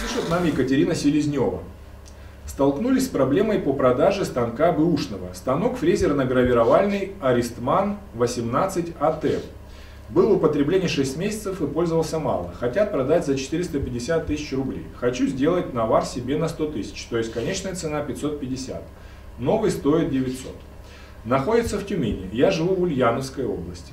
[0.00, 1.60] Пишет нам Екатерина Селезнева.
[2.46, 5.32] Столкнулись с проблемой по продаже станка бэушного.
[5.34, 9.24] Станок фрезерно-гравировальный Аристман 18 АТ.
[10.08, 12.52] Был в употреблении 6 месяцев и пользовался мало.
[12.60, 14.86] Хотят продать за 450 тысяч рублей.
[14.94, 18.80] Хочу сделать навар себе на 100 тысяч, то есть конечная цена 550.
[19.40, 20.54] Новый стоит 900.
[21.24, 22.30] Находится в Тюмени.
[22.32, 23.92] Я живу в Ульяновской области.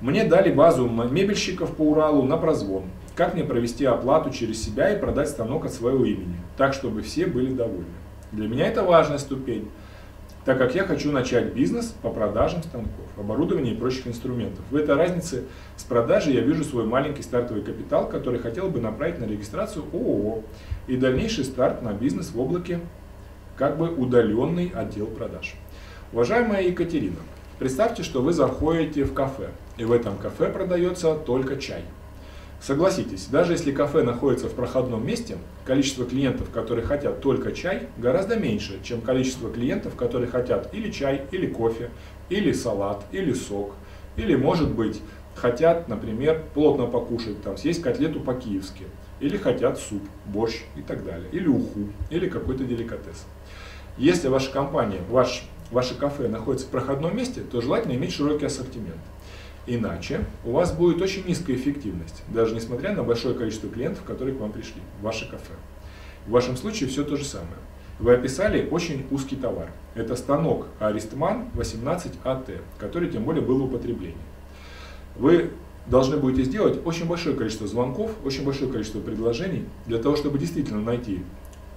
[0.00, 2.84] Мне дали базу мебельщиков по Уралу на прозвон.
[3.16, 7.26] Как мне провести оплату через себя и продать станок от своего имени, так чтобы все
[7.26, 7.86] были довольны.
[8.30, 9.68] Для меня это важная ступень,
[10.44, 14.64] так как я хочу начать бизнес по продажам станков, оборудования и прочих инструментов.
[14.70, 19.18] В этой разнице с продажей я вижу свой маленький стартовый капитал, который хотел бы направить
[19.18, 20.42] на регистрацию ООО
[20.86, 22.78] и дальнейший старт на бизнес в облаке,
[23.56, 25.56] как бы удаленный отдел продаж.
[26.12, 27.18] Уважаемая Екатерина,
[27.58, 31.82] представьте, что вы заходите в кафе, и в этом кафе продается только чай.
[32.60, 38.36] Согласитесь, даже если кафе находится в проходном месте, количество клиентов, которые хотят только чай, гораздо
[38.36, 41.90] меньше, чем количество клиентов, которые хотят или чай, или кофе,
[42.28, 43.74] или салат, или сок,
[44.16, 45.00] или, может быть,
[45.36, 48.86] хотят, например, плотно покушать, там, съесть котлету по-киевски,
[49.20, 53.24] или хотят суп, борщ и так далее, или уху, или какой-то деликатес.
[53.96, 59.00] Если ваша компания, ваш, ваше кафе находится в проходном месте, то желательно иметь широкий ассортимент.
[59.66, 64.40] Иначе у вас будет очень низкая эффективность, даже несмотря на большое количество клиентов, которые к
[64.40, 65.52] вам пришли в ваше кафе.
[66.26, 67.58] В вашем случае все то же самое.
[67.98, 69.70] Вы описали очень узкий товар.
[69.94, 74.16] Это станок Аристман 18 АТ, который тем более был в употреблении.
[75.16, 75.50] Вы
[75.86, 80.80] должны будете сделать очень большое количество звонков, очень большое количество предложений для того, чтобы действительно
[80.80, 81.22] найти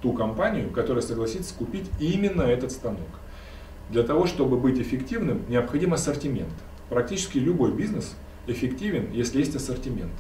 [0.02, 3.08] ту компанию, которая согласится купить именно этот станок.
[3.92, 6.54] Для того, чтобы быть эффективным, необходим ассортимент.
[6.90, 8.16] Практически любой бизнес
[8.48, 10.14] эффективен, если есть ассортимент.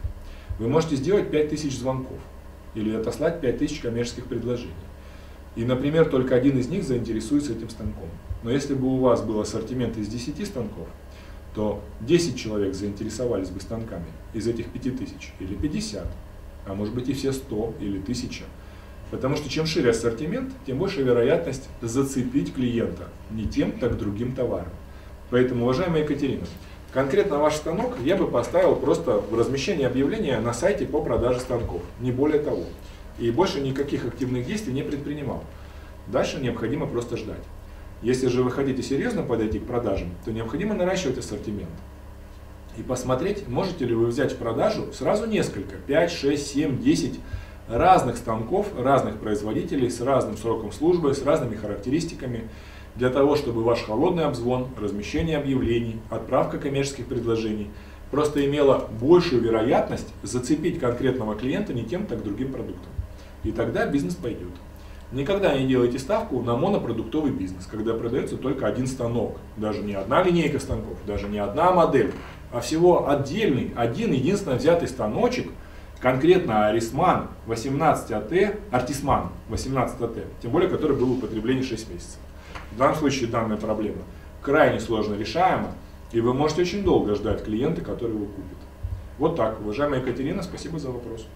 [0.59, 2.17] Вы можете сделать 5000 звонков
[2.75, 4.73] или отослать 5000 коммерческих предложений.
[5.55, 8.09] И, например, только один из них заинтересуется этим станком.
[8.43, 10.89] Но если бы у вас был ассортимент из 10 станков,
[11.55, 16.05] то 10 человек заинтересовались бы станками из этих 5000 или 50,
[16.67, 18.43] а может быть и все 100 или 1000.
[19.11, 24.71] Потому что чем шире ассортимент, тем больше вероятность зацепить клиента не тем, так другим товаром.
[25.29, 26.45] Поэтому, уважаемая Екатерина,
[26.93, 31.81] конкретно ваш станок я бы поставил просто в размещение объявления на сайте по продаже станков,
[31.99, 32.63] не более того.
[33.19, 35.43] И больше никаких активных действий не предпринимал.
[36.07, 37.43] Дальше необходимо просто ждать.
[38.01, 41.69] Если же вы хотите серьезно подойти к продажам, то необходимо наращивать ассортимент.
[42.77, 47.19] И посмотреть, можете ли вы взять в продажу сразу несколько, 5, 6, 7, 10
[47.71, 52.49] разных станков, разных производителей, с разным сроком службы, с разными характеристиками,
[52.95, 57.69] для того, чтобы ваш холодный обзвон, размещение объявлений, отправка коммерческих предложений
[58.11, 62.91] просто имела большую вероятность зацепить конкретного клиента не тем, так другим продуктом.
[63.43, 64.51] И тогда бизнес пойдет.
[65.13, 70.23] Никогда не делайте ставку на монопродуктовый бизнес, когда продается только один станок, даже не одна
[70.23, 72.13] линейка станков, даже не одна модель,
[72.51, 75.51] а всего отдельный, один единственно взятый станочек,
[76.01, 78.33] конкретно Арисман 18 АТ,
[78.71, 82.19] Артисман 18 АТ, тем более который был в употреблении 6 месяцев.
[82.71, 84.01] В данном случае данная проблема
[84.41, 85.71] крайне сложно решаема,
[86.11, 88.57] и вы можете очень долго ждать клиента, который его купит.
[89.17, 89.61] Вот так.
[89.61, 91.27] Уважаемая Екатерина, спасибо за вопрос.